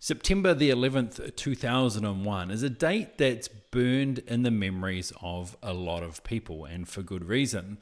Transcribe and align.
September 0.00 0.54
the 0.54 0.70
11th, 0.70 1.34
2001 1.34 2.52
is 2.52 2.62
a 2.62 2.70
date 2.70 3.18
that's 3.18 3.48
burned 3.48 4.20
in 4.20 4.44
the 4.44 4.50
memories 4.50 5.12
of 5.20 5.56
a 5.60 5.72
lot 5.72 6.04
of 6.04 6.22
people, 6.22 6.64
and 6.64 6.88
for 6.88 7.02
good 7.02 7.24
reason. 7.24 7.78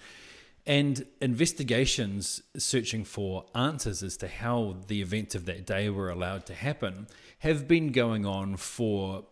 And 0.66 1.04
investigations 1.20 2.42
searching 2.56 3.04
for 3.04 3.44
answers 3.54 4.02
as 4.02 4.16
to 4.16 4.28
how 4.28 4.78
the 4.86 5.02
events 5.02 5.34
of 5.34 5.44
that 5.44 5.66
day 5.66 5.90
were 5.90 6.08
allowed 6.08 6.46
to 6.46 6.54
happen 6.54 7.06
have 7.40 7.68
been 7.68 7.92
going 7.92 8.24
on 8.24 8.56
for 8.56 9.26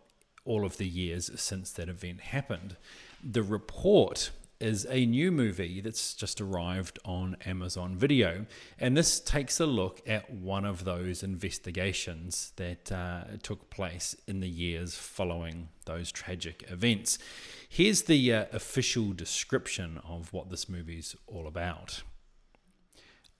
all 0.45 0.63
of 0.63 0.77
the 0.77 0.87
years 0.87 1.31
since 1.41 1.71
that 1.71 1.89
event 1.89 2.21
happened. 2.21 2.77
The 3.23 3.41
report 3.41 4.29
is 4.59 4.85
a 4.89 5.05
new 5.05 5.31
movie 5.31 5.81
that's 5.81 6.13
just 6.13 6.39
arrived 6.39 6.99
on 7.05 7.35
Amazon 7.45 7.97
Video. 7.97 8.45
And 8.79 8.95
this 8.95 9.19
takes 9.19 9.59
a 9.59 9.65
look 9.65 10.01
at 10.07 10.31
one 10.31 10.65
of 10.65 10.85
those 10.85 11.23
investigations 11.23 12.53
that 12.55 12.91
uh, 12.91 13.23
took 13.43 13.69
place 13.69 14.15
in 14.27 14.39
the 14.39 14.49
years 14.49 14.95
following 14.95 15.69
those 15.85 16.11
tragic 16.11 16.63
events. 16.69 17.19
Here's 17.67 18.03
the 18.03 18.33
uh, 18.33 18.45
official 18.53 19.11
description 19.13 19.99
of 20.07 20.31
what 20.31 20.49
this 20.49 20.69
movie's 20.69 21.15
all 21.27 21.47
about. 21.47 22.03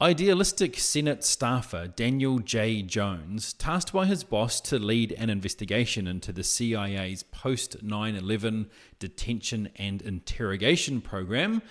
Idealistic 0.01 0.77
Senate 0.77 1.23
staffer 1.23 1.87
Daniel 1.87 2.39
J. 2.39 2.81
Jones, 2.81 3.53
tasked 3.53 3.93
by 3.93 4.05
his 4.05 4.25
boss 4.25 4.59
to 4.59 4.77
lead 4.77 5.13
an 5.13 5.29
investigation 5.29 6.05
into 6.05 6.33
the 6.33 6.43
CIA's 6.43 7.23
post 7.23 7.81
9 7.81 8.15
11 8.17 8.69
detention 8.99 9.69
and 9.77 10.01
interrogation 10.01 10.99
program, 10.99 11.61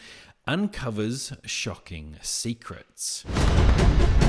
uncovers 0.47 1.33
shocking 1.45 2.17
secrets. 2.23 3.25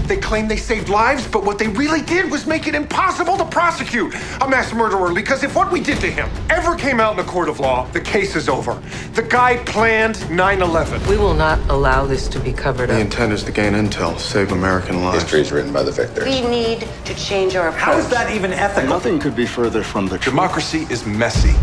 They 0.08 0.18
claim 0.18 0.48
they 0.48 0.58
saved 0.58 0.88
lives, 0.88 1.28
but 1.28 1.44
what 1.44 1.58
they 1.58 1.68
really 1.68 2.02
did 2.02 2.30
was 2.30 2.46
make 2.46 2.68
it 2.68 2.76
impossible 2.76 3.38
to 3.38 3.46
prosecute 3.46 4.14
a 4.40 4.48
mass 4.48 4.72
murderer 4.72 5.12
because 5.16 5.44
if 5.44 5.56
what 5.56 5.72
we 5.72 5.82
did 5.82 6.00
to 6.02 6.12
him 6.12 6.30
ever 6.52 6.76
came 6.76 7.00
out 7.00 7.14
in 7.14 7.20
a 7.20 7.28
court 7.28 7.50
of 7.50 7.60
law, 7.60 7.88
the 7.90 8.00
case 8.00 8.36
is 8.36 8.48
over. 8.48 8.80
The 9.14 9.24
guy 9.24 9.58
planned 9.66 10.30
9 10.30 10.62
11. 10.62 11.08
We 11.10 11.18
will 11.18 11.34
not 11.34 11.58
allow 11.72 12.06
this 12.06 12.28
to 12.30 12.40
be 12.40 12.54
covered 12.54 12.90
The 12.90 12.96
up. 12.96 13.02
intent 13.02 13.34
is 13.34 13.44
to 13.46 13.52
gain 13.52 13.74
intel, 13.74 14.20
save 14.20 14.52
American 14.52 15.04
lives. 15.04 15.24
History 15.24 15.42
is 15.42 15.52
written 15.52 15.74
by 15.74 15.82
the 15.82 15.92
victors. 15.92 16.24
We 16.26 16.42
need 16.42 16.88
to 17.06 17.16
change 17.16 17.56
our 17.56 17.70
approach. 17.70 17.82
How 17.82 17.98
is 17.98 18.08
that 18.10 18.30
even 18.32 18.54
ethical? 18.54 18.88
Nothing 18.92 19.18
could 19.20 19.36
be 19.36 19.48
further 19.48 19.82
from 19.84 20.06
the 20.06 20.20
truth. 20.20 20.36
Democracy 20.36 20.86
is 20.92 21.04
messy. 21.08 21.56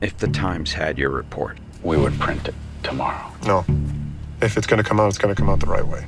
If 0.00 0.16
the 0.18 0.28
Times 0.28 0.72
had 0.72 0.96
your 0.96 1.10
report, 1.10 1.58
We 1.82 1.96
would 1.96 2.18
print 2.20 2.48
it 2.48 2.54
tomorrow. 2.82 3.32
No. 3.44 3.64
If 4.40 4.56
it's 4.56 4.66
going 4.66 4.82
to 4.82 4.88
come 4.88 5.00
out, 5.00 5.08
it's 5.08 5.18
going 5.18 5.34
to 5.34 5.40
come 5.40 5.50
out 5.50 5.60
the 5.60 5.66
right 5.66 5.86
way. 5.86 6.06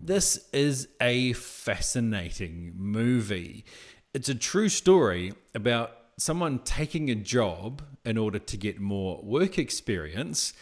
This 0.00 0.48
is 0.52 0.88
a 1.00 1.32
fascinating 1.34 2.72
movie. 2.76 3.64
It's 4.12 4.28
a 4.28 4.34
true 4.34 4.68
story 4.68 5.32
about 5.54 5.92
someone 6.18 6.60
taking 6.60 7.10
a 7.10 7.14
job 7.14 7.82
in 8.04 8.18
order 8.18 8.38
to 8.38 8.56
get 8.56 8.80
more 8.80 9.20
work 9.22 9.58
experience, 9.58 10.52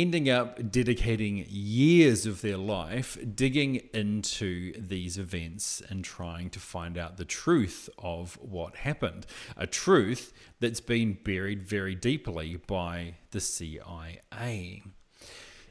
ending 0.00 0.30
up 0.30 0.70
dedicating 0.70 1.44
years 1.48 2.24
of 2.24 2.40
their 2.40 2.56
life 2.56 3.18
digging 3.34 3.76
into 3.92 4.72
these 4.80 5.18
events 5.18 5.82
and 5.88 6.04
trying 6.04 6.48
to 6.50 6.60
find 6.60 6.96
out 6.96 7.16
the 7.16 7.24
truth 7.24 7.90
of 7.98 8.34
what 8.40 8.76
happened. 8.76 9.26
A 9.56 9.66
truth 9.66 10.32
that's 10.60 10.80
been 10.80 11.18
buried 11.24 11.66
very 11.66 11.96
deeply 11.96 12.56
by 12.68 13.14
the 13.32 13.40
CIA. 13.40 14.82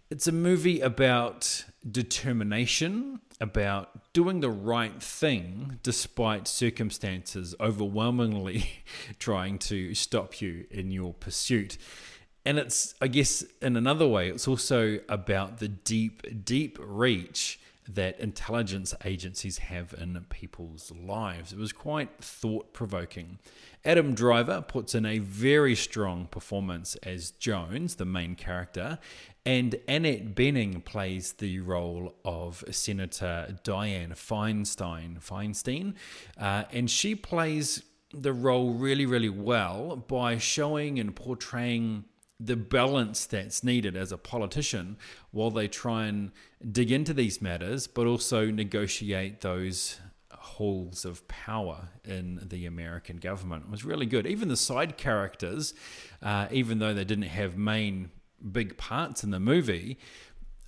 It's 0.09 0.27
a 0.27 0.33
movie 0.33 0.81
about 0.81 1.65
determination, 1.89 3.21
about 3.39 4.13
doing 4.13 4.41
the 4.41 4.49
right 4.49 5.01
thing 5.01 5.79
despite 5.83 6.49
circumstances 6.49 7.55
overwhelmingly 7.61 8.69
trying 9.19 9.57
to 9.59 9.93
stop 9.93 10.41
you 10.41 10.65
in 10.69 10.91
your 10.91 11.13
pursuit. 11.13 11.77
And 12.47 12.57
it's, 12.57 12.95
I 13.01 13.09
guess, 13.09 13.43
in 13.61 13.75
another 13.75 14.07
way, 14.07 14.29
it's 14.29 14.47
also 14.47 14.99
about 15.09 15.57
the 15.57 15.67
deep, 15.67 16.45
deep 16.45 16.77
reach 16.79 17.59
that 17.89 18.17
intelligence 18.21 18.93
agencies 19.03 19.57
have 19.57 19.93
in 19.99 20.17
people's 20.29 20.89
lives. 20.93 21.51
It 21.51 21.59
was 21.59 21.73
quite 21.73 22.23
thought 22.23 22.71
provoking. 22.71 23.39
Adam 23.83 24.15
Driver 24.15 24.61
puts 24.61 24.95
in 24.95 25.05
a 25.05 25.19
very 25.19 25.75
strong 25.75 26.27
performance 26.27 26.95
as 27.03 27.31
Jones, 27.31 27.95
the 27.95 28.05
main 28.05 28.35
character, 28.35 28.97
and 29.45 29.75
Annette 29.85 30.33
Bening 30.33 30.85
plays 30.85 31.33
the 31.33 31.59
role 31.59 32.15
of 32.23 32.63
Senator 32.71 33.57
Dianne 33.65 34.13
Feinstein. 34.13 35.21
Feinstein, 35.21 35.95
uh, 36.39 36.63
and 36.71 36.89
she 36.89 37.13
plays 37.13 37.83
the 38.13 38.31
role 38.31 38.71
really, 38.71 39.05
really 39.05 39.27
well 39.27 39.97
by 39.97 40.37
showing 40.37 40.97
and 40.97 41.13
portraying 41.13 42.05
the 42.39 42.55
balance 42.55 43.25
that's 43.25 43.63
needed 43.63 43.95
as 43.95 44.11
a 44.11 44.17
politician 44.17 44.97
while 45.31 45.49
they 45.49 45.67
try 45.67 46.05
and 46.05 46.31
dig 46.71 46.91
into 46.91 47.13
these 47.13 47.41
matters, 47.41 47.87
but 47.87 48.05
also 48.05 48.51
negotiate 48.51 49.41
those 49.41 49.99
halls 50.31 51.03
of 51.03 51.27
power 51.27 51.89
in 52.03 52.39
the 52.47 52.65
American 52.65 53.17
government. 53.17 53.65
It 53.65 53.71
was 53.71 53.83
really 53.83 54.05
good. 54.05 54.27
Even 54.27 54.49
the 54.49 54.57
side 54.57 54.97
characters, 54.97 55.73
uh, 56.21 56.47
even 56.51 56.79
though 56.79 56.93
they 56.93 57.03
didn't 57.03 57.25
have 57.25 57.57
main 57.57 58.11
big 58.51 58.77
parts 58.77 59.23
in 59.23 59.31
the 59.31 59.39
movie, 59.39 59.97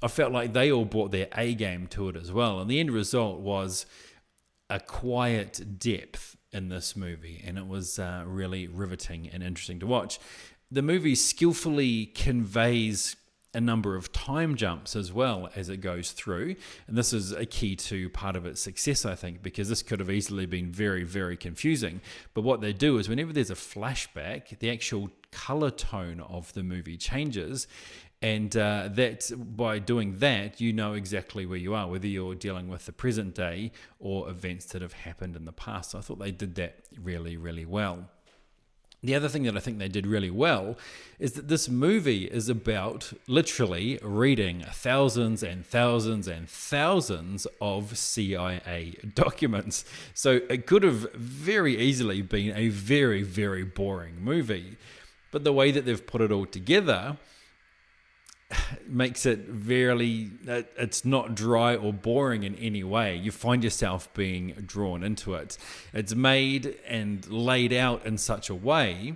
I 0.02 0.08
felt 0.08 0.32
like 0.32 0.54
they 0.54 0.72
all 0.72 0.86
brought 0.86 1.12
their 1.12 1.28
A 1.36 1.54
game 1.54 1.88
to 1.88 2.10
it 2.10 2.16
as 2.16 2.32
well. 2.32 2.60
And 2.60 2.70
the 2.70 2.80
end 2.80 2.92
result 2.92 3.40
was 3.40 3.86
a 4.70 4.80
quiet 4.80 5.80
depth 5.80 6.36
in 6.52 6.70
this 6.70 6.96
movie, 6.96 7.44
and 7.46 7.58
it 7.58 7.68
was 7.68 8.00
uh, 8.00 8.24
really 8.26 8.68
riveting 8.68 9.30
and 9.32 9.44
interesting 9.44 9.80
to 9.80 9.88
watch. 9.88 10.20
The 10.72 10.82
movie 10.84 11.16
skillfully 11.16 12.08
conveys 12.08 13.16
a 13.56 13.60
number 13.60 13.96
of 13.96 14.12
time 14.12 14.56
jumps 14.56 14.96
as 14.96 15.12
well 15.12 15.50
as 15.56 15.70
it 15.70 15.78
goes 15.78 16.12
through. 16.12 16.56
And 16.88 16.96
this 16.96 17.14
is 17.14 17.32
a 17.32 17.46
key 17.46 17.76
to 17.78 18.10
part 18.12 18.36
of 18.36 18.46
its 18.46 18.62
success, 18.62 19.06
I 19.06 19.16
think, 19.16 19.42
because 19.42 19.70
this 19.70 19.82
could 19.82 20.00
have 20.00 20.12
easily 20.12 20.46
been 20.46 20.72
very, 20.72 21.04
very 21.04 21.36
confusing. 21.36 22.02
But 22.36 22.44
what 22.44 22.62
they 22.62 22.74
do 22.74 23.00
is 23.00 23.10
whenever 23.10 23.34
there's 23.34 23.50
a 23.50 23.56
flashback, 23.56 24.60
the 24.60 24.70
actual 24.70 25.10
color 25.32 25.72
tone 25.72 26.20
of 26.20 26.54
the 26.54 26.62
movie 26.62 26.98
changes. 26.98 27.68
And 28.22 28.56
uh, 28.56 28.90
that 28.92 29.32
by 29.36 29.80
doing 29.80 30.18
that, 30.18 30.62
you 30.62 30.74
know 30.74 30.94
exactly 30.94 31.46
where 31.46 31.58
you 31.58 31.74
are, 31.74 31.88
whether 31.88 32.06
you're 32.06 32.36
dealing 32.36 32.68
with 32.68 32.86
the 32.86 32.92
present 32.92 33.34
day 33.34 33.72
or 34.00 34.30
events 34.30 34.66
that 34.68 34.82
have 34.82 34.94
happened 34.94 35.36
in 35.36 35.46
the 35.46 35.54
past. 35.54 35.92
So 35.92 35.98
I 35.98 36.02
thought 36.02 36.20
they 36.20 36.32
did 36.32 36.56
that 36.56 36.82
really, 37.02 37.38
really 37.38 37.66
well. 37.66 38.10
The 39.02 39.16
other 39.16 39.30
thing 39.30 39.44
that 39.44 39.56
I 39.56 39.62
think 39.62 39.80
they 39.80 39.88
did 39.88 40.06
really 40.06 40.30
well 40.30 40.78
is 41.20 41.34
that 41.34 41.48
this 41.48 41.70
movie 41.70 42.26
is 42.26 42.50
about 42.50 43.14
literally 43.28 43.98
reading 44.02 44.66
thousands 44.74 45.42
and 45.42 45.66
thousands 45.66 46.28
and 46.28 46.50
thousands 46.50 47.48
of 47.62 47.98
CIA 47.98 48.96
documents. 49.16 49.86
So 50.14 50.42
it 50.50 50.66
could 50.66 50.84
have 50.84 51.14
very 51.14 51.78
easily 51.78 52.22
been 52.22 52.56
a 52.56 52.68
very, 52.70 53.24
very 53.24 53.64
boring 53.64 54.16
movie. 54.20 54.78
But 55.32 55.46
the 55.46 55.54
way 55.54 55.72
that 55.72 55.86
they've 55.86 56.06
put 56.06 56.22
it 56.22 56.32
all 56.32 56.46
together 56.46 57.18
makes 58.88 59.26
it 59.26 59.40
very 59.40 60.32
uh, 60.48 60.64
it's 60.78 61.06
not 61.06 61.36
dry 61.36 61.76
or 61.76 61.94
boring 61.94 62.44
in 62.44 62.56
any 62.56 62.84
way. 62.84 63.16
You 63.16 63.32
find 63.32 63.64
yourself 63.64 64.12
being 64.14 64.54
drawn 64.66 65.04
into 65.04 65.36
it. 65.36 65.58
It's 65.94 66.16
made 66.16 66.78
and 66.88 67.28
laid 67.30 67.74
out 67.74 68.06
in 68.06 68.18
such 68.18 68.50
a 68.50 68.56
way 68.56 69.16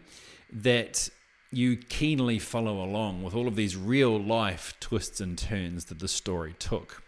that 0.51 1.09
you 1.51 1.77
keenly 1.77 2.39
follow 2.39 2.83
along 2.83 3.23
with 3.23 3.35
all 3.35 3.47
of 3.47 3.55
these 3.55 3.75
real 3.75 4.19
life 4.19 4.73
twists 4.79 5.19
and 5.19 5.38
turns 5.38 5.85
that 5.85 6.00
the 6.00 6.07
story 6.07 6.56
took. 6.57 7.03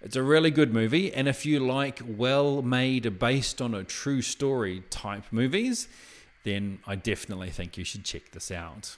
It's 0.00 0.16
a 0.16 0.22
really 0.22 0.52
good 0.52 0.72
movie 0.72 1.12
and 1.12 1.26
if 1.26 1.44
you 1.44 1.58
like 1.58 2.00
well 2.06 2.62
made 2.62 3.18
based 3.18 3.60
on 3.60 3.74
a 3.74 3.82
true 3.82 4.22
story 4.22 4.84
type 4.90 5.24
movies 5.32 5.88
then 6.44 6.78
i 6.86 6.94
definitely 6.94 7.50
think 7.50 7.76
you 7.76 7.84
should 7.84 8.04
check 8.04 8.30
this 8.30 8.52
out 8.52 8.96